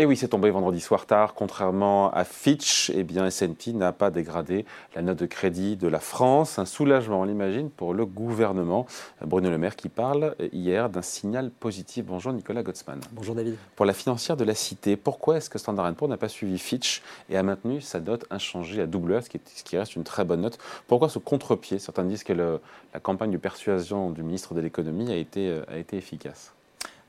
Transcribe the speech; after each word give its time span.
Et 0.00 0.06
oui, 0.06 0.16
c'est 0.16 0.28
tombé 0.28 0.48
vendredi 0.48 0.80
soir 0.80 1.04
tard. 1.04 1.34
Contrairement 1.34 2.10
à 2.12 2.24
Fitch, 2.24 2.90
eh 2.94 3.04
bien, 3.04 3.26
S&P 3.26 3.74
n'a 3.74 3.92
pas 3.92 4.10
dégradé 4.10 4.64
la 4.94 5.02
note 5.02 5.18
de 5.18 5.26
crédit 5.26 5.76
de 5.76 5.88
la 5.88 6.00
France. 6.00 6.58
Un 6.58 6.64
soulagement, 6.64 7.20
on 7.20 7.24
l'imagine, 7.24 7.68
pour 7.68 7.92
le 7.92 8.06
gouvernement. 8.06 8.86
Bruno 9.20 9.50
Le 9.50 9.58
Maire 9.58 9.76
qui 9.76 9.90
parle 9.90 10.36
hier 10.54 10.88
d'un 10.88 11.02
signal 11.02 11.50
positif. 11.50 12.06
Bonjour 12.06 12.32
Nicolas 12.32 12.62
Gottsman. 12.62 12.98
Bonjour 13.12 13.34
David. 13.34 13.56
Pour 13.76 13.84
la 13.84 13.92
financière 13.92 14.38
de 14.38 14.44
la 14.44 14.54
Cité, 14.54 14.96
pourquoi 14.96 15.36
est-ce 15.36 15.50
que 15.50 15.58
Standard 15.58 15.92
Poor's 15.92 16.08
n'a 16.08 16.16
pas 16.16 16.30
suivi 16.30 16.58
Fitch 16.58 17.02
et 17.28 17.36
a 17.36 17.42
maintenu 17.42 17.82
sa 17.82 18.00
note 18.00 18.24
inchangée 18.30 18.80
à 18.80 18.86
double 18.86 19.16
A, 19.16 19.20
ce 19.20 19.28
qui, 19.28 19.76
reste 19.76 19.96
une 19.96 20.04
très 20.04 20.24
bonne 20.24 20.40
note? 20.40 20.56
Pourquoi 20.86 21.10
ce 21.10 21.18
contre-pied? 21.18 21.78
Certains 21.78 22.04
disent 22.04 22.24
que 22.24 22.32
la 22.32 23.00
campagne 23.00 23.32
de 23.32 23.36
persuasion 23.36 24.08
du 24.08 24.22
ministre 24.22 24.54
de 24.54 24.62
l'économie 24.62 25.12
a 25.12 25.16
été, 25.16 25.60
a 25.68 25.76
été 25.76 25.98
efficace. 25.98 26.54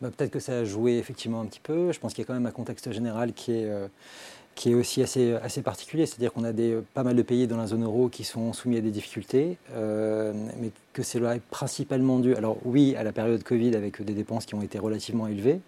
Bah, 0.01 0.09
peut-être 0.15 0.31
que 0.31 0.39
ça 0.39 0.59
a 0.59 0.63
joué 0.65 0.97
effectivement 0.97 1.41
un 1.41 1.45
petit 1.45 1.59
peu. 1.59 1.91
Je 1.91 1.99
pense 1.99 2.13
qu'il 2.13 2.23
y 2.23 2.25
a 2.25 2.27
quand 2.27 2.33
même 2.33 2.47
un 2.47 2.51
contexte 2.51 2.91
général 2.91 3.33
qui 3.33 3.51
est, 3.51 3.65
euh, 3.65 3.87
qui 4.55 4.71
est 4.71 4.73
aussi 4.73 5.03
assez, 5.03 5.33
assez 5.33 5.61
particulier. 5.61 6.07
C'est-à-dire 6.07 6.33
qu'on 6.33 6.43
a 6.43 6.53
des, 6.53 6.79
pas 6.93 7.03
mal 7.03 7.15
de 7.15 7.21
pays 7.21 7.47
dans 7.47 7.57
la 7.57 7.67
zone 7.67 7.83
euro 7.83 8.09
qui 8.09 8.23
sont 8.23 8.51
soumis 8.53 8.77
à 8.77 8.81
des 8.81 8.89
difficultés, 8.89 9.57
euh, 9.73 10.33
mais 10.59 10.71
que 10.93 11.03
c'est 11.03 11.21
principalement 11.51 12.19
dû, 12.19 12.35
alors 12.35 12.57
oui, 12.65 12.95
à 12.95 13.03
la 13.03 13.11
période 13.11 13.43
Covid 13.43 13.75
avec 13.75 14.01
des 14.01 14.13
dépenses 14.13 14.45
qui 14.45 14.55
ont 14.55 14.63
été 14.63 14.79
relativement 14.79 15.27
élevées, 15.27 15.61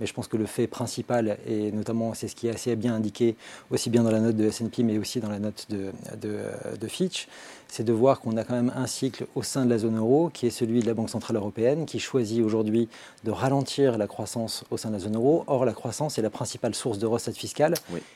mais 0.00 0.06
je 0.06 0.12
pense 0.12 0.28
que 0.28 0.36
le 0.36 0.46
fait 0.46 0.66
principal, 0.66 1.38
et 1.46 1.72
notamment 1.72 2.14
c'est 2.14 2.28
ce 2.28 2.36
qui 2.36 2.48
est 2.48 2.50
assez 2.50 2.76
bien 2.76 2.94
indiqué 2.94 3.36
aussi 3.70 3.90
bien 3.90 4.02
dans 4.02 4.10
la 4.10 4.20
note 4.20 4.36
de 4.36 4.46
S&P, 4.46 4.82
mais 4.82 4.98
aussi 4.98 5.20
dans 5.20 5.28
la 5.28 5.38
note 5.38 5.66
de, 5.70 5.90
de, 6.20 6.86
Fitch, 6.86 7.28
c'est 7.68 7.82
de 7.82 7.92
voir 7.92 8.20
qu'on 8.20 8.36
a 8.36 8.44
quand 8.44 8.54
même 8.54 8.72
un 8.76 8.86
cycle 8.86 9.26
au 9.34 9.42
sein 9.42 9.64
de 9.64 9.70
la 9.70 9.78
zone 9.78 9.98
euro 9.98 10.30
qui 10.32 10.46
est 10.46 10.50
celui 10.50 10.80
de 10.80 10.86
la 10.86 10.94
Banque 10.94 11.10
Centrale 11.10 11.36
Européenne, 11.36 11.86
qui 11.86 11.98
choisit 11.98 12.42
aujourd'hui 12.42 12.88
de 13.24 13.30
ralentir 13.30 13.98
la 13.98 14.06
croissance 14.06 14.64
au 14.70 14.76
sein 14.76 14.90
de 14.90 14.94
la 14.94 15.00
zone 15.00 15.16
euro. 15.16 15.44
Or, 15.46 15.64
la 15.64 15.72
croissance 15.72 16.18
est 16.18 16.22
la 16.22 16.30
principale 16.30 16.74
source 16.74 16.98
de 16.98 17.06
recettes 17.06 17.36
fiscales, 17.36 17.74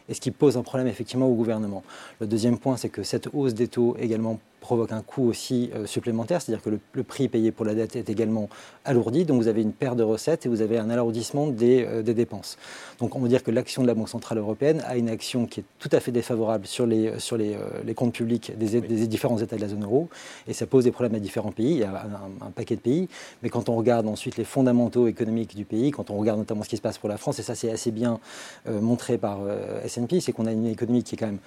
et 0.09 0.15
ce 0.15 0.21
qui 0.21 0.31
pose 0.31 0.57
un 0.57 0.63
problème 0.63 0.89
effectivement 0.89 1.27
au 1.27 1.35
gouvernement. 1.35 1.83
Le 2.21 2.27
deuxième 2.27 2.59
point, 2.59 2.77
c'est 2.77 2.91
que 2.91 3.03
cette 3.03 3.29
hausse 3.33 3.55
des 3.55 3.69
taux 3.69 3.97
également 3.99 4.39
provoque 4.61 4.93
un 4.93 5.03
coût 5.03 5.27
aussi 5.27 5.71
euh, 5.75 5.87
supplémentaire, 5.87 6.41
c'est-à-dire 6.41 6.63
que 6.63 6.71
le, 6.71 7.03
prix 7.03 7.29
payé 7.29 7.51
pour 7.51 7.65
la 7.65 7.75
dette 7.75 7.97
est 7.97 8.09
également 8.09 8.49
alourdi, 8.85 9.25
donc 9.25 9.41
vous 9.41 9.49
avez 9.49 9.63
une 9.63 9.73
perte 9.73 9.97
de 9.97 10.03
recettes 10.03 10.47
et 10.47 10.49
vous 10.49 10.61
avez 10.61 10.79
un 10.79 10.91
alourdissement 10.91 11.49
des, 11.49 11.85
euh, 11.85 12.03
des 12.03 12.15
dépenses. 12.15 12.57
Donc 12.99 13.17
on 13.17 13.21
va 13.21 13.29
dire 13.29 13.43
que 13.43 13.51
l'action 13.51 13.83
de 13.83 13.87
la 13.87 13.95
Banque 13.95 14.09
Centrale 14.09 14.39
Européenne 14.39 14.83
a 14.87 14.97
une 14.97 15.09
action 15.09 15.47
qui 15.47 15.61
est 15.61 15.65
tout 15.79 15.89
à 15.93 15.99
fait 15.99 16.13
défavorable 16.13 16.67
sur 16.67 16.87
les, 16.87 17.09
euh, 17.09 17.19
sur 17.19 17.37
les, 17.37 17.57
les 17.85 17.95
comptes 17.95 18.13
publics 18.13 18.53
des, 18.57 18.81
des, 18.81 19.07
différents 19.07 19.39
États 19.39 19.57
de 19.57 19.61
la 19.61 19.69
zone 19.69 19.83
euro, 19.83 20.09
et 20.47 20.53
ça 20.53 20.67
pose 20.67 20.85
des 20.85 20.93
problèmes 20.93 21.15
à 21.15 21.21
différents 21.21 21.53
pays, 21.53 21.73
il 21.73 21.79
y 21.79 21.85
a 21.85 22.07
un, 22.41 22.51
paquet 22.51 22.77
de 22.77 22.81
pays, 22.81 23.09
mais 23.43 23.49
quand 23.49 23.69
on 23.69 23.77
regarde 23.77 24.07
ensuite 24.07 24.37
les 24.37 24.45
fondamentaux 24.45 25.09
économiques 25.09 25.57
du 25.57 25.65
pays, 25.65 25.91
quand 25.91 26.11
on 26.11 26.17
regarde 26.19 26.39
notamment 26.39 26.63
ce 26.63 26.69
qui 26.69 26.77
se 26.77 26.83
passe 26.83 26.99
pour 26.99 27.09
la 27.09 27.17
France, 27.17 27.39
et 27.39 27.43
ça 27.43 27.55
c'est 27.55 27.71
assez 27.71 27.91
bien 27.91 28.21
montré 28.69 29.19
par 29.19 29.39
S&P, 29.85 30.21
c'est 30.21 30.33
qu'on 30.33 30.47
a 30.47 30.53
une 30.53 30.67
économie 30.67 31.03
qui 31.03 31.15
est 31.15 31.19
quand 31.19 31.27
même 31.27 31.39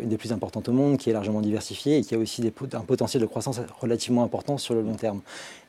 une 0.00 0.08
des 0.08 0.16
plus 0.16 0.32
importantes 0.32 0.68
au 0.68 0.72
monde, 0.72 0.96
qui 0.96 1.10
est 1.10 1.12
largement 1.12 1.40
diversifiée 1.40 1.98
et 1.98 2.02
qui 2.02 2.14
a 2.14 2.18
aussi 2.18 2.40
un 2.72 2.80
potentiel 2.80 3.22
de 3.22 3.26
croissance 3.26 3.60
relativement 3.80 4.24
important 4.24 4.58
sur 4.58 4.74
le 4.74 4.82
long 4.82 4.94
terme. 4.94 5.20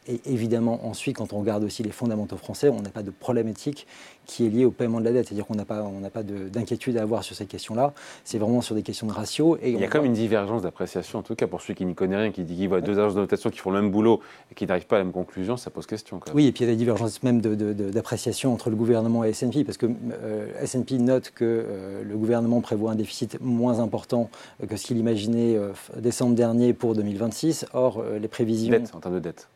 Et 0.07 0.21
évidemment, 0.25 0.85
ensuite, 0.87 1.17
quand 1.17 1.33
on 1.33 1.39
regarde 1.39 1.63
aussi 1.63 1.83
les 1.83 1.91
fondamentaux 1.91 2.37
français, 2.37 2.69
on 2.69 2.81
n'a 2.81 2.89
pas 2.89 3.03
de 3.03 3.11
problème 3.11 3.47
éthique 3.47 3.87
qui 4.25 4.45
est 4.45 4.49
lié 4.49 4.65
au 4.65 4.71
paiement 4.71 4.99
de 4.99 5.05
la 5.05 5.11
dette. 5.11 5.27
C'est-à-dire 5.27 5.45
qu'on 5.45 5.55
n'a 5.55 5.65
pas, 5.65 5.83
on 5.83 6.01
pas 6.09 6.23
d'inquiétude 6.23 6.97
à 6.97 7.01
avoir 7.01 7.23
sur 7.23 7.35
ces 7.35 7.45
questions-là. 7.45 7.93
C'est 8.23 8.37
vraiment 8.37 8.61
sur 8.61 8.75
des 8.75 8.83
questions 8.83 9.07
de 9.07 9.13
ratio. 9.13 9.57
Et 9.61 9.71
Il 9.71 9.79
y 9.79 9.83
a 9.83 9.87
quand 9.87 9.99
même 9.99 10.07
une 10.07 10.13
divergence 10.13 10.61
d'appréciation, 10.61 11.19
en 11.19 11.23
tout 11.23 11.35
cas 11.35 11.47
pour 11.47 11.61
celui 11.61 11.75
qui 11.75 11.85
n'y 11.85 11.95
connaît 11.95 12.17
rien, 12.17 12.31
qui 12.31 12.43
dit 12.43 12.55
qu'il 12.55 12.69
voit 12.69 12.81
deux 12.81 12.99
agences 12.99 13.15
de 13.15 13.21
notation 13.21 13.49
qui 13.49 13.59
font 13.59 13.71
le 13.71 13.81
même 13.81 13.91
boulot 13.91 14.21
et 14.51 14.55
qui 14.55 14.67
n'arrivent 14.67 14.85
pas 14.85 14.97
à 14.97 14.99
la 14.99 15.05
même 15.05 15.13
conclusion, 15.13 15.57
ça 15.57 15.69
pose 15.69 15.85
question. 15.85 16.19
Oui, 16.33 16.47
et 16.47 16.51
puis 16.51 16.63
il 16.63 16.67
y 16.67 16.69
a 16.69 16.73
des 16.73 16.77
divergences 16.77 17.23
même 17.23 17.41
d'appréciation 17.41 18.53
entre 18.53 18.69
le 18.69 18.75
gouvernement 18.75 19.23
et 19.23 19.29
S&P, 19.29 19.63
parce 19.63 19.77
que 19.77 19.85
euh, 19.85 20.47
S&P 20.61 20.97
note 20.97 21.31
que 21.33 21.45
euh, 21.45 22.03
le 22.03 22.17
gouvernement 22.17 22.61
prévoit 22.61 22.91
un 22.91 22.95
déficit 22.95 23.39
moins 23.41 23.79
important 23.79 24.29
que 24.67 24.75
ce 24.75 24.85
qu'il 24.85 24.97
imaginait 24.97 25.55
euh, 25.55 25.71
décembre 25.97 26.35
dernier 26.35 26.73
pour 26.73 26.95
2026. 26.95 27.65
Or, 27.73 28.03
les 28.19 28.27
prévisions... 28.27 28.71
Dette, 28.71 28.93
en 28.93 28.99
termes 28.99 29.15
de 29.15 29.19
dette 29.19 29.47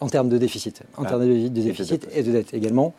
en 0.00 0.08
termes 0.08 0.30
de 0.30 0.38
déficit, 0.38 0.82
en 0.96 1.04
termes 1.04 1.26
de, 1.26 1.48
déficit 1.48 2.08
et 2.14 2.22
de 2.22 2.32
dette 2.32 2.54
également. 2.54 2.94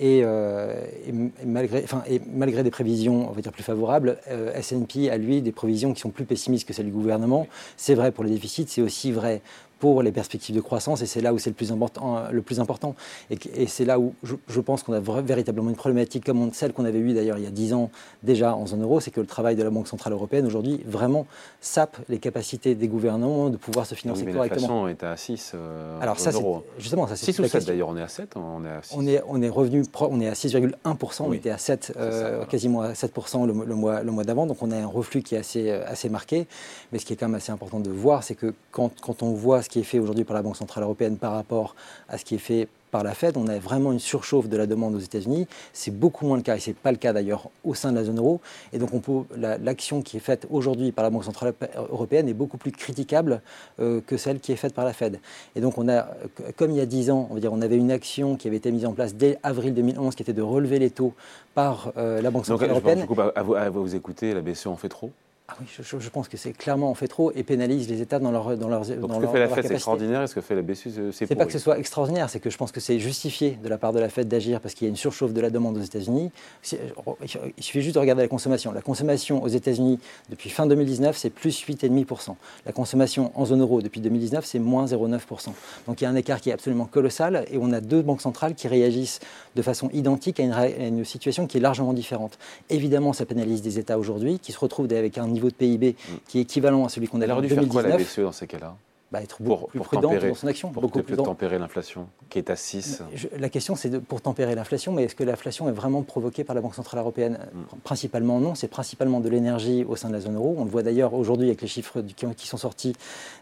Euh, 0.00 0.84
et, 1.06 1.12
malgré, 1.44 1.82
enfin, 1.82 2.02
et, 2.08 2.20
malgré, 2.32 2.62
des 2.62 2.70
prévisions, 2.70 3.28
on 3.28 3.32
va 3.32 3.42
dire, 3.42 3.52
plus 3.52 3.64
favorables, 3.64 4.18
euh, 4.30 4.54
S&P 4.54 5.10
a, 5.10 5.16
lui, 5.16 5.42
des 5.42 5.52
prévisions 5.52 5.92
qui 5.92 6.00
sont 6.00 6.10
plus 6.10 6.24
pessimistes 6.24 6.66
que 6.66 6.72
celles 6.72 6.86
du 6.86 6.92
gouvernement. 6.92 7.48
C'est 7.76 7.94
vrai 7.94 8.12
pour 8.12 8.22
les 8.22 8.30
déficits, 8.30 8.66
c'est 8.68 8.82
aussi 8.82 9.10
vrai 9.10 9.42
pour 9.78 10.02
les 10.02 10.12
perspectives 10.12 10.54
de 10.54 10.60
croissance, 10.60 11.02
et 11.02 11.06
c'est 11.06 11.20
là 11.20 11.32
où 11.32 11.38
c'est 11.38 11.50
le 11.50 11.54
plus 11.54 11.72
important. 11.72 12.22
Le 12.30 12.42
plus 12.42 12.60
important. 12.60 12.94
Et, 13.30 13.66
c'est 13.66 13.84
là 13.84 13.98
où 13.98 14.14
je, 14.22 14.60
pense 14.60 14.82
qu'on 14.82 14.92
a 14.92 15.00
véritablement 15.00 15.70
une 15.70 15.76
problématique 15.76 16.24
comme 16.24 16.52
celle 16.52 16.72
qu'on 16.72 16.84
avait 16.84 16.98
eue 16.98 17.12
d'ailleurs 17.12 17.38
il 17.38 17.44
y 17.44 17.46
a 17.46 17.50
10 17.50 17.74
ans 17.74 17.90
déjà 18.22 18.54
en 18.54 18.66
zone 18.66 18.82
euro, 18.82 19.00
c'est 19.00 19.10
que 19.10 19.20
le 19.20 19.26
travail 19.26 19.56
de 19.56 19.62
la 19.62 19.70
Banque 19.70 19.88
Centrale 19.88 20.12
Européenne 20.12 20.46
aujourd'hui 20.46 20.80
vraiment 20.86 21.26
sape 21.60 21.98
les 22.08 22.18
capacités 22.18 22.74
des 22.74 22.88
gouvernements 22.88 23.50
de 23.50 23.56
pouvoir 23.56 23.86
se 23.86 23.94
financer 23.94 24.22
oui, 24.22 24.28
mais 24.28 24.32
correctement. 24.34 24.88
est 24.88 25.02
à 25.02 25.16
6 25.16 25.52
euh, 25.54 26.00
Alors 26.00 26.18
ça, 26.18 26.30
justement, 26.78 27.06
ça 27.06 27.16
c'est 27.16 27.32
6 27.32 27.40
ou 27.40 27.46
7 27.46 27.66
d'ailleurs, 27.66 27.88
on 27.88 27.96
est 27.96 28.02
à 28.02 28.08
7 28.08 28.34
on 28.36 28.64
est 28.64 28.68
à 28.68 28.82
6. 28.82 28.94
On 28.96 29.06
est, 29.06 29.22
on 29.26 29.42
est 29.42 29.48
revenu, 29.48 29.82
on 30.00 30.20
est 30.20 30.28
à 30.28 30.32
6,1%, 30.32 31.22
on 31.22 31.32
était 31.32 31.50
à 31.50 31.58
7, 31.58 31.92
euh, 31.96 32.44
quasiment 32.46 32.82
à 32.82 32.92
7% 32.92 33.46
le, 33.46 33.52
mois, 33.74 34.02
le 34.02 34.10
mois 34.10 34.24
d'avant, 34.24 34.46
donc 34.46 34.62
on 34.62 34.70
a 34.70 34.76
un 34.76 34.86
reflux 34.86 35.22
qui 35.22 35.34
est 35.34 35.38
assez, 35.38 35.70
euh, 35.70 35.84
assez 35.86 36.08
marqué. 36.08 36.46
Mais 36.92 36.98
ce 36.98 37.06
qui 37.06 37.12
est 37.12 37.16
quand 37.16 37.26
même 37.26 37.34
assez 37.34 37.52
important 37.52 37.80
de 37.80 37.90
voir, 37.90 38.22
c'est 38.22 38.34
que 38.34 38.54
quand, 38.70 38.90
quand 39.00 39.22
on 39.22 39.32
voit 39.32 39.62
ce 39.64 39.68
qui 39.68 39.80
est 39.80 39.84
fait 39.84 39.98
aujourd'hui 39.98 40.24
par 40.24 40.34
la 40.36 40.42
Banque 40.42 40.56
Centrale 40.56 40.84
Européenne 40.84 41.16
par 41.16 41.32
rapport 41.32 41.74
à 42.08 42.18
ce 42.18 42.24
qui 42.24 42.36
est 42.36 42.38
fait 42.38 42.68
par 42.94 43.02
la 43.02 43.12
Fed, 43.12 43.36
on 43.36 43.48
a 43.48 43.58
vraiment 43.58 43.90
une 43.90 43.98
surchauffe 43.98 44.48
de 44.48 44.56
la 44.56 44.68
demande 44.68 44.94
aux 44.94 45.00
États-Unis. 45.00 45.48
C'est 45.72 45.90
beaucoup 45.90 46.28
moins 46.28 46.36
le 46.36 46.44
cas, 46.44 46.54
et 46.54 46.60
ce 46.60 46.70
n'est 46.70 46.74
pas 46.74 46.92
le 46.92 46.96
cas 46.96 47.12
d'ailleurs 47.12 47.50
au 47.64 47.74
sein 47.74 47.90
de 47.90 47.96
la 47.96 48.04
zone 48.04 48.18
euro. 48.18 48.40
Et 48.72 48.78
donc 48.78 48.90
l'action 49.36 50.00
qui 50.00 50.16
est 50.18 50.20
faite 50.20 50.46
aujourd'hui 50.48 50.92
par 50.92 51.02
la 51.02 51.10
Banque 51.10 51.24
Centrale 51.24 51.54
Européenne 51.90 52.28
est 52.28 52.34
beaucoup 52.34 52.56
plus 52.56 52.70
critiquable 52.70 53.42
euh, 53.80 54.00
que 54.06 54.16
celle 54.16 54.38
qui 54.38 54.52
est 54.52 54.56
faite 54.56 54.74
par 54.74 54.84
la 54.84 54.92
Fed. 54.92 55.18
Et 55.56 55.60
donc 55.60 55.76
on 55.76 55.88
a, 55.88 56.06
comme 56.54 56.70
il 56.70 56.76
y 56.76 56.80
a 56.80 56.86
10 56.86 57.10
ans, 57.10 57.26
on, 57.32 57.34
va 57.34 57.40
dire, 57.40 57.52
on 57.52 57.62
avait 57.62 57.76
une 57.76 57.90
action 57.90 58.36
qui 58.36 58.46
avait 58.46 58.58
été 58.58 58.70
mise 58.70 58.86
en 58.86 58.92
place 58.92 59.16
dès 59.16 59.38
avril 59.42 59.74
2011, 59.74 60.14
qui 60.14 60.22
était 60.22 60.32
de 60.32 60.42
relever 60.42 60.78
les 60.78 60.90
taux 60.90 61.14
par 61.56 61.92
euh, 61.96 62.22
la 62.22 62.30
Banque 62.30 62.46
Centrale 62.46 62.70
Européenne. 62.70 63.06
Donc, 63.08 63.18
à, 63.34 63.42
vous, 63.42 63.56
à 63.56 63.70
vous 63.70 63.96
écouter, 63.96 64.34
la 64.34 64.40
BCE 64.40 64.68
en 64.68 64.76
fait 64.76 64.88
trop? 64.88 65.10
Ah 65.46 65.56
oui, 65.60 65.66
je, 65.68 66.08
pense 66.08 66.26
que 66.26 66.38
c'est 66.38 66.54
clairement 66.54 66.90
on 66.90 66.94
fait 66.94 67.06
trop 67.06 67.30
et 67.32 67.42
pénalise 67.42 67.86
les 67.86 68.00
États 68.00 68.18
dans 68.18 68.30
leur 68.30 68.56
dans 68.56 68.68
leurs 68.70 68.86
Donc 68.86 69.10
dans 69.10 69.20
ce 69.20 69.26
que 69.26 69.30
fait 69.30 69.38
la 69.40 69.48
Fed 69.48 69.66
c'est 69.66 69.74
extraordinaire 69.74 70.22
et 70.22 70.26
ce 70.26 70.34
que 70.34 70.40
fait 70.40 70.54
la 70.54 70.62
BCE 70.62 71.12
c'est 71.12 71.26
C'est 71.26 71.34
pas 71.34 71.44
que 71.44 71.52
ce 71.52 71.58
soit 71.58 71.78
extraordinaire, 71.78 72.30
c'est 72.30 72.40
que 72.40 72.48
je 72.48 72.56
pense 72.56 72.72
que 72.72 72.80
c'est 72.80 72.98
justifié 72.98 73.58
de 73.62 73.68
la 73.68 73.76
part 73.76 73.92
de 73.92 74.00
la 74.00 74.08
Fed 74.08 74.26
d'agir 74.26 74.62
parce 74.62 74.72
qu'il 74.72 74.86
y 74.86 74.88
a 74.88 74.90
une 74.90 74.96
surchauffe 74.96 75.34
de 75.34 75.40
la 75.42 75.50
demande 75.50 75.76
aux 75.76 75.82
États-Unis. 75.82 76.30
Il 76.72 77.62
suffit 77.62 77.82
juste 77.82 77.94
de 77.94 78.00
regarder 78.00 78.22
la 78.22 78.28
consommation. 78.28 78.72
La 78.72 78.80
consommation 78.80 79.42
aux 79.42 79.48
États-Unis 79.48 79.98
depuis 80.30 80.48
fin 80.48 80.66
2019 80.66 81.14
c'est 81.14 81.28
plus 81.28 81.62
8,5%. 81.62 82.36
La 82.64 82.72
consommation 82.72 83.30
en 83.34 83.44
zone 83.44 83.60
euro 83.60 83.82
depuis 83.82 84.00
2019 84.00 84.46
c'est 84.46 84.58
moins 84.58 84.86
0,9%. 84.86 85.50
Donc 85.86 86.00
il 86.00 86.04
y 86.04 86.06
a 86.06 86.10
un 86.10 86.16
écart 86.16 86.40
qui 86.40 86.48
est 86.48 86.54
absolument 86.54 86.86
colossal 86.86 87.44
et 87.52 87.58
on 87.60 87.70
a 87.72 87.82
deux 87.82 88.00
banques 88.00 88.22
centrales 88.22 88.54
qui 88.54 88.66
réagissent 88.66 89.20
de 89.56 89.60
façon 89.60 89.90
identique 89.92 90.40
à 90.40 90.42
une, 90.42 90.52
à 90.52 90.68
une 90.68 91.04
situation 91.04 91.46
qui 91.46 91.58
est 91.58 91.60
largement 91.60 91.92
différente. 91.92 92.38
Évidemment 92.70 93.12
ça 93.12 93.26
pénalise 93.26 93.60
des 93.60 93.78
États 93.78 93.98
aujourd'hui 93.98 94.38
qui 94.38 94.50
se 94.50 94.58
retrouvent 94.58 94.90
avec 94.90 95.18
un 95.18 95.33
niveau 95.34 95.48
de 95.48 95.54
PIB 95.54 95.96
qui 96.28 96.38
est 96.38 96.42
équivalent 96.42 96.84
à 96.84 96.88
celui 96.88 97.08
qu'on 97.08 97.20
avait 97.20 97.32
en 97.32 97.40
2019. 97.40 97.70
quoi 97.70 97.82
la 97.82 97.96
BCE 97.96 98.20
dans 98.20 98.32
ces 98.32 98.46
cas-là? 98.46 98.74
bah, 99.14 99.22
être 99.22 99.40
beaucoup 99.40 99.68
plus 99.68 99.78
prudent 99.78 100.12
dans 100.12 100.34
son 100.34 100.48
action. 100.48 100.70
Pour 100.70 100.82
beaucoup 100.82 101.02
plus 101.02 101.16
tempérer 101.16 101.56
l'inflation, 101.58 102.08
qui 102.30 102.38
est 102.38 102.50
à 102.50 102.56
6. 102.56 103.02
la 103.38 103.48
question, 103.48 103.76
c'est 103.76 104.00
pour 104.00 104.20
tempérer 104.20 104.56
l'inflation, 104.56 104.90
mais 104.90 105.04
est-ce 105.04 105.14
que 105.14 105.22
l'inflation 105.22 105.68
est 105.68 105.72
vraiment 105.72 106.02
provoquée 106.02 106.42
par 106.42 106.56
la 106.56 106.60
Banque 106.60 106.74
Centrale 106.74 106.98
Européenne? 106.98 107.38
Mm. 107.52 107.76
Principalement 107.84 108.40
non, 108.40 108.56
c'est 108.56 108.66
principalement 108.66 109.20
de 109.20 109.28
l'énergie 109.28 109.84
au 109.84 109.94
sein 109.94 110.08
de 110.08 110.14
la 110.14 110.20
zone 110.20 110.34
euro. 110.34 110.56
On 110.58 110.64
le 110.64 110.70
voit 110.70 110.82
d'ailleurs 110.82 111.14
aujourd'hui 111.14 111.46
avec 111.46 111.62
les 111.62 111.68
chiffres 111.68 112.02
qui 112.36 112.46
sont 112.48 112.56
sortis 112.56 112.94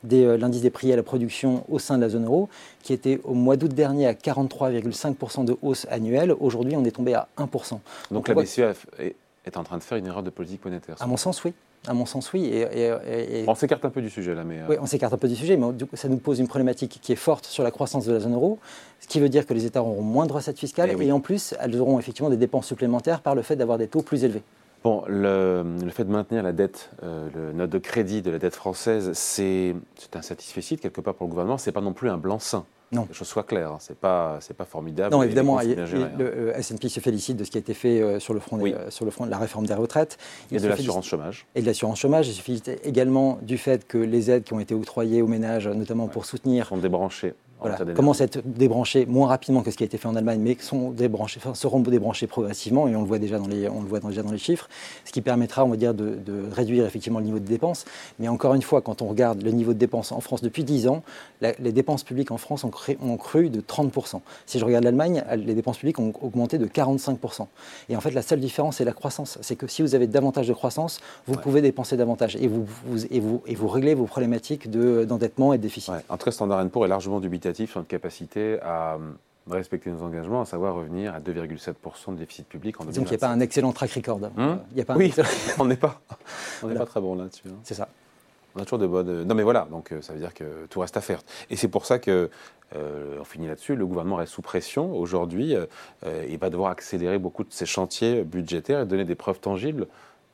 de 0.04 0.18
euh, 0.18 0.36
l'indice 0.36 0.60
des 0.60 0.70
prix 0.70 0.92
à 0.92 0.96
la 0.96 1.02
production 1.02 1.64
au 1.70 1.78
sein 1.78 1.96
de 1.96 2.02
la 2.02 2.10
zone 2.10 2.26
euro, 2.26 2.50
qui 2.82 2.92
était 2.92 3.18
au 3.24 3.32
mois 3.32 3.56
d'août 3.56 3.72
dernier 3.72 4.06
à 4.06 4.12
43,5% 4.12 5.46
de 5.46 5.56
hausse 5.62 5.86
annuelle. 5.90 6.34
Aujourd'hui, 6.38 6.76
on 6.76 6.84
est 6.84 6.90
tombé 6.90 7.14
à 7.14 7.28
1%. 7.38 7.78
Donc, 8.10 8.28
la 8.28 8.34
BCE 8.34 8.60
est 9.46 9.56
en 9.56 9.64
train 9.64 9.78
de 9.78 9.82
faire 9.82 9.96
une 9.96 10.06
erreur 10.06 10.22
de 10.22 10.30
politique 10.30 10.62
monétaire 10.66 10.96
À 11.00 11.06
mon 11.06 11.16
sens, 11.16 11.42
oui. 11.44 11.54
À 11.88 11.94
mon 11.94 12.06
sens, 12.06 12.32
oui. 12.32 12.46
Et, 12.46 13.44
on 13.48 13.54
s'écarte 13.56 13.84
un 13.84 13.90
peu 13.90 14.00
du 14.00 14.08
sujet 14.08 14.34
là, 14.34 14.44
mais. 14.44 14.60
Euh, 14.60 14.66
oui, 14.68 14.76
on 14.80 14.86
s'écarte 14.86 15.12
un 15.12 15.18
peu 15.18 15.28
du 15.28 15.34
sujet, 15.34 15.56
mais 15.56 15.66
ça 15.94 16.08
nous 16.08 16.18
pose 16.18 16.38
une 16.38 16.46
problématique 16.46 17.00
qui 17.02 17.12
est 17.12 17.16
forte 17.16 17.44
sur 17.44 17.64
la 17.64 17.72
croissance 17.72 18.06
de 18.06 18.12
la 18.12 18.20
zone 18.20 18.34
euro, 18.34 18.60
ce 19.00 19.08
qui 19.08 19.18
veut 19.18 19.28
dire 19.28 19.46
que 19.46 19.54
les 19.54 19.66
États 19.66 19.82
auront 19.82 20.00
moins 20.00 20.26
de 20.26 20.32
recettes 20.32 20.58
fiscales 20.58 20.94
eh 20.96 21.04
et, 21.04 21.10
en 21.10 21.18
plus, 21.18 21.54
elles 21.58 21.80
auront 21.80 21.98
effectivement 21.98 22.30
des 22.30 22.36
dépenses 22.36 22.66
supplémentaires 22.66 23.20
par 23.20 23.34
le 23.34 23.42
fait 23.42 23.56
d'avoir 23.56 23.78
des 23.78 23.88
taux 23.88 24.02
plus 24.02 24.22
élevés. 24.22 24.42
Bon, 24.82 25.04
le, 25.06 25.64
fait 25.90 26.04
de 26.04 26.10
maintenir 26.10 26.42
la 26.42 26.52
dette, 26.52 26.90
euh, 27.02 27.28
le 27.34 27.52
note 27.52 27.70
de 27.70 27.78
crédit 27.78 28.20
de 28.20 28.30
la 28.30 28.38
dette 28.38 28.56
française, 28.56 29.12
c'est 29.14 29.76
un 30.14 30.22
satisfait 30.22 30.76
quelque 30.76 31.00
part 31.00 31.14
pour 31.14 31.26
le 31.26 31.30
gouvernement. 31.30 31.58
C'est 31.58 31.72
pas 31.72 31.80
non 31.80 31.92
plus 31.92 32.10
un 32.10 32.18
blanc-seing. 32.18 32.64
Non. 32.90 33.04
Que 33.04 33.08
les 33.08 33.14
choses 33.14 33.28
soient 33.28 33.44
claires, 33.44 33.72
hein. 33.72 33.78
c'est 33.80 33.96
pas 33.96 34.36
c'est 34.40 34.54
pas 34.54 34.66
formidable. 34.66 35.14
Non, 35.14 35.22
évidemment, 35.22 35.60
le 35.60 35.78
euh, 36.20 36.54
S&P 36.56 36.90
se 36.90 37.00
félicite 37.00 37.38
de 37.38 37.44
ce 37.44 37.50
qui 37.50 37.56
a 37.56 37.60
été 37.60 37.72
fait 37.72 38.02
euh, 38.02 38.20
sur 38.20 38.34
le 38.34 38.40
front 38.40 38.62
sur 38.90 39.06
le 39.06 39.10
front 39.10 39.24
de 39.24 39.30
la 39.30 39.38
réforme 39.38 39.66
des 39.66 39.72
retraites. 39.72 40.18
et 40.50 40.58
de 40.58 40.68
l'assurance 40.68 41.06
chômage. 41.06 41.46
Et 41.54 41.62
de 41.62 41.66
l'assurance 41.66 41.98
chômage. 41.98 42.28
Il 42.28 42.34
se 42.34 42.42
félicite 42.42 42.68
également 42.84 43.38
du 43.40 43.56
fait 43.56 43.86
que 43.86 43.96
les 43.96 44.30
aides 44.30 44.44
qui 44.44 44.52
ont 44.52 44.60
été 44.60 44.74
octroyées 44.74 45.22
aux 45.22 45.26
ménages, 45.26 45.68
notamment 45.68 46.06
pour 46.06 46.26
soutenir. 46.26 46.66
Sont 46.66 46.76
débranchées 46.76 47.32
commencent 47.94 48.20
à 48.20 48.24
être 48.24 48.40
débranchés 48.44 49.06
moins 49.06 49.28
rapidement 49.28 49.62
que 49.62 49.70
ce 49.70 49.76
qui 49.76 49.82
a 49.82 49.86
été 49.86 49.98
fait 49.98 50.08
en 50.08 50.16
Allemagne, 50.16 50.40
mais 50.40 50.56
sont 50.60 50.90
débranchés, 50.90 51.40
seront 51.54 51.80
débranchés 51.80 52.26
progressivement, 52.26 52.88
et 52.88 52.96
on 52.96 53.02
le 53.02 53.06
voit 53.06 53.18
déjà 53.18 53.38
dans 53.38 53.46
les, 53.46 53.68
on 53.68 53.82
le 53.82 53.88
voit 53.88 54.00
déjà 54.00 54.22
dans 54.22 54.32
les 54.32 54.38
chiffres, 54.38 54.68
ce 55.04 55.12
qui 55.12 55.20
permettra, 55.20 55.64
on 55.64 55.68
va 55.68 55.76
dire, 55.76 55.94
de, 55.94 56.18
réduire 56.52 56.86
effectivement 56.86 57.18
le 57.18 57.24
niveau 57.24 57.38
de 57.38 57.46
dépenses. 57.46 57.84
Mais 58.18 58.28
encore 58.28 58.54
une 58.54 58.62
fois, 58.62 58.80
quand 58.80 59.02
on 59.02 59.06
regarde 59.06 59.42
le 59.42 59.50
niveau 59.50 59.72
de 59.72 59.78
dépenses 59.78 60.12
en 60.12 60.20
France 60.20 60.42
depuis 60.42 60.64
10 60.64 60.88
ans, 60.88 61.02
les 61.40 61.72
dépenses 61.72 62.02
publiques 62.02 62.30
en 62.30 62.38
France 62.38 62.64
ont, 62.64 62.70
ont 63.02 63.16
cru 63.16 63.50
de 63.50 63.60
30%. 63.60 64.20
Si 64.46 64.58
je 64.58 64.64
regarde 64.64 64.84
l'Allemagne, 64.84 65.24
les 65.36 65.54
dépenses 65.54 65.78
publiques 65.78 65.98
ont 65.98 66.12
augmenté 66.20 66.58
de 66.58 66.66
45%. 66.66 67.46
Et 67.88 67.96
en 67.96 68.00
fait, 68.00 68.10
la 68.10 68.22
seule 68.22 68.40
différence, 68.40 68.76
c'est 68.76 68.84
la 68.84 68.92
croissance. 68.92 69.38
C'est 69.40 69.56
que 69.56 69.66
si 69.66 69.82
vous 69.82 69.94
avez 69.94 70.06
davantage 70.06 70.48
de 70.48 70.52
croissance, 70.52 71.00
vous 71.26 71.36
pouvez 71.36 71.62
dépenser 71.62 71.96
davantage 71.96 72.36
et 72.36 72.48
vous, 72.48 72.66
et 73.10 73.20
vous, 73.20 73.42
et 73.46 73.54
vous 73.54 73.68
réglez 73.68 73.94
vos 73.94 74.06
problématiques 74.06 74.70
d'endettement 74.70 75.52
et 75.52 75.58
de 75.58 75.62
déficit. 75.62 75.94
En 76.08 76.16
tout 76.16 76.24
cas, 76.24 76.30
Standard 76.30 76.66
Poor's 76.68 76.86
est 76.86 76.88
largement 76.88 77.20
dubitatif 77.20 77.51
sur 77.54 77.80
notre 77.80 77.88
capacité 77.88 78.58
à 78.62 78.98
respecter 79.50 79.90
nos 79.90 80.02
engagements, 80.02 80.42
à 80.42 80.44
savoir 80.44 80.74
revenir 80.74 81.14
à 81.14 81.20
2,7% 81.20 82.12
de 82.12 82.18
déficit 82.18 82.46
public 82.48 82.80
en 82.80 82.84
2025. 82.84 83.00
Donc 83.00 83.10
il 83.10 83.10
n'y 83.10 83.16
a 83.16 83.18
pas 83.18 83.28
un 83.28 83.40
excellent 83.40 83.72
track 83.72 83.90
record. 83.92 84.20
Hum 84.36 84.60
il 84.72 84.78
y 84.78 84.80
a 84.80 84.84
pas 84.84 84.96
oui, 84.96 85.12
on 85.58 85.64
n'est 85.64 85.76
pas, 85.76 86.00
on 86.62 86.68
n'est 86.68 86.74
pas 86.74 86.86
très 86.86 87.00
bon 87.00 87.14
là-dessus. 87.14 87.48
Hein. 87.48 87.58
C'est 87.64 87.74
ça. 87.74 87.88
On 88.54 88.60
a 88.60 88.64
toujours 88.64 88.78
de 88.78 88.86
bonnes. 88.86 89.24
Non, 89.24 89.34
mais 89.34 89.42
voilà, 89.42 89.66
donc 89.70 89.92
euh, 89.92 90.02
ça 90.02 90.12
veut 90.12 90.18
dire 90.18 90.34
que 90.34 90.66
tout 90.68 90.80
reste 90.80 90.96
à 90.96 91.00
faire. 91.00 91.20
Et 91.50 91.56
c'est 91.56 91.68
pour 91.68 91.86
ça 91.86 91.98
que, 91.98 92.28
euh, 92.76 93.16
on 93.20 93.24
finit 93.24 93.46
là-dessus, 93.46 93.76
le 93.76 93.86
gouvernement 93.86 94.16
reste 94.16 94.32
sous 94.32 94.42
pression 94.42 94.94
aujourd'hui. 94.94 95.54
Euh, 95.54 96.26
il 96.28 96.38
va 96.38 96.50
devoir 96.50 96.70
accélérer 96.70 97.18
beaucoup 97.18 97.44
de 97.44 97.52
ses 97.52 97.66
chantiers 97.66 98.24
budgétaires 98.24 98.80
et 98.80 98.86
donner 98.86 99.04
des 99.04 99.14
preuves 99.14 99.40
tangibles 99.40 99.86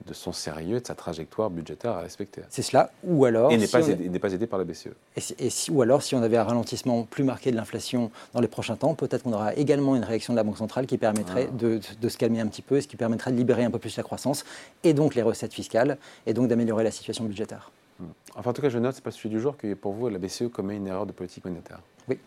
de 0.07 0.15
son 0.15 0.33
sérieux 0.33 0.77
et 0.77 0.81
de 0.81 0.87
sa 0.87 0.95
trajectoire 0.95 1.51
budgétaire 1.51 1.93
à 1.93 2.01
respecter. 2.01 2.43
C'est 2.49 2.63
cela, 2.63 2.91
ou 3.05 3.25
alors... 3.25 3.53
Et 3.53 3.59
n'est 3.59 3.67
pas, 3.67 4.33
aidé 4.33 4.47
par 4.47 4.59
la 4.59 4.65
BCE. 4.65 4.89
Et, 5.17 5.51
si, 5.51 5.71
ou 5.71 5.83
alors, 5.83 6.03
si 6.03 6.15
on 6.15 6.23
avait 6.23 6.37
un 6.37 6.45
ralentissement 6.45 7.03
plus 7.03 7.25
marqué 7.25 7.51
de 7.51 7.57
l'inflation 7.57 8.11
dans 8.33 8.41
les 8.41 8.49
prochains 8.49 8.77
temps, 8.77 8.95
peut-être 8.95 9.25
qu'on 9.25 9.33
aura 9.33 9.55
également 9.55 9.97
une 9.97 10.05
réaction 10.05 10.33
de 10.33 10.37
la 10.37 10.45
Banque 10.45 10.59
centrale 10.59 10.87
qui 10.87 10.99
permettrait 10.99 11.49
ah. 11.51 11.57
de, 11.57 11.81
de, 12.01 12.09
se 12.09 12.17
calmer 12.17 12.41
un 12.41 12.47
petit 12.47 12.63
peu, 12.63 12.81
ce 12.81 12.87
qui 12.87 12.97
permettrait 12.97 13.33
de 13.33 13.37
libérer 13.37 13.65
un 13.65 13.71
peu 13.71 13.79
plus 13.79 13.97
la 13.97 14.03
croissance, 14.03 14.45
et 14.85 14.95
donc 14.95 15.15
les 15.15 15.23
recettes 15.23 15.53
fiscales, 15.53 15.99
et 16.27 16.33
donc 16.33 16.49
d'améliorer 16.49 16.85
la 16.85 16.91
situation 16.91 17.25
budgétaire. 17.25 17.71
Enfin, 18.37 18.51
en 18.51 18.53
tout 18.53 18.63
cas, 18.63 18.69
je 18.69 18.79
note, 18.79 18.95
c'est 18.95 19.05
pas 19.05 19.11
celui 19.11 19.31
du 19.31 19.41
jour, 19.41 19.57
que 19.57 19.75
pour 19.75 19.93
vous, 19.93 20.09
la 20.09 20.19
BCE 20.19 20.49
commet 20.53 20.77
une 20.77 20.87
erreur 20.87 21.07
de 21.07 21.13
politique 21.13 21.45
monétaire. 21.45 21.81
Oui. 22.09 22.19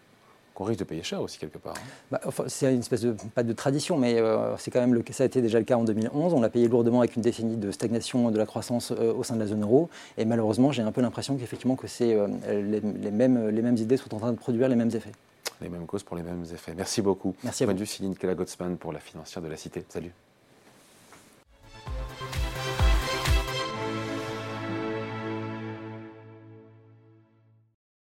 Qu'on 0.62 0.68
risque 0.68 0.82
de 0.82 0.86
payer 0.86 1.02
cher 1.02 1.20
aussi, 1.22 1.40
quelque 1.40 1.58
part. 1.58 1.74
Hein. 1.76 1.90
Bah, 2.12 2.22
enfin, 2.26 2.44
c'est 2.46 2.72
une 2.72 2.82
espèce 2.82 3.02
de, 3.02 3.16
pas 3.34 3.42
de 3.42 3.52
tradition, 3.54 3.98
mais 3.98 4.20
euh, 4.20 4.56
c'est 4.58 4.70
quand 4.70 4.80
même 4.80 4.94
le, 4.94 5.04
ça 5.10 5.24
a 5.24 5.26
été 5.26 5.42
déjà 5.42 5.58
le 5.58 5.66
cas 5.66 5.76
en 5.76 5.84
2011. 5.84 6.36
On 6.36 6.42
l'a 6.42 6.50
payé 6.50 6.68
lourdement 6.68 7.00
avec 7.00 7.16
une 7.16 7.24
décennie 7.24 7.58
de 7.58 7.72
stagnation 7.72 8.30
de 8.30 8.38
la 8.38 8.46
croissance 8.46 8.92
euh, 8.92 9.12
au 9.12 9.24
sein 9.24 9.34
de 9.34 9.40
la 9.40 9.48
zone 9.48 9.64
euro. 9.64 9.90
Et 10.20 10.26
malheureusement, 10.26 10.72
j'ai 10.72 10.84
un 10.84 10.92
peu 10.92 11.02
l'impression 11.02 11.36
qu'effectivement, 11.36 11.76
que 11.76 11.88
c'est 11.88 12.14
euh, 12.14 12.28
les, 12.46 13.12
mêmes, 13.12 13.50
les 13.50 13.62
mêmes 13.64 13.78
idées 13.78 13.98
sont 13.98 14.14
en 14.14 14.20
train 14.20 14.32
de 14.32 14.38
produire 14.38 14.70
les 14.70 14.76
mêmes 14.76 14.92
effets. 14.94 15.14
Les 15.62 15.70
mêmes 15.70 15.88
causes 15.88 16.04
pour 16.04 16.16
les 16.16 16.24
mêmes 16.24 16.46
effets. 16.54 16.74
Merci 16.78 17.02
beaucoup. 17.02 17.36
Merci 17.44 17.64
à 17.64 17.66
vous. 17.66 17.86
Céline 17.86 18.16
Keller-Gottsman 18.16 18.78
pour 18.78 18.94
la 18.94 19.00
financière 19.00 19.42
de 19.42 19.48
la 19.48 19.58
Cité. 19.58 19.84
Salut. 19.90 20.12